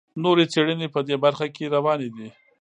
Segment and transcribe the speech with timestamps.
[0.23, 2.27] نورې څېړنې په دې برخه کې روانې دي.